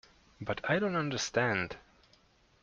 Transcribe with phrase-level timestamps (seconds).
[0.41, 1.75] But I don't understand.